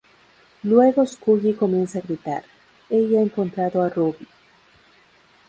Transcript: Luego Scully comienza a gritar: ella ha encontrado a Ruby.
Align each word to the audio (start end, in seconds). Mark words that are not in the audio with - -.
Luego 0.63 1.05
Scully 1.05 1.53
comienza 1.53 1.99
a 1.99 2.01
gritar: 2.01 2.43
ella 2.89 3.19
ha 3.19 3.21
encontrado 3.21 3.83
a 3.83 3.89
Ruby. 3.89 4.27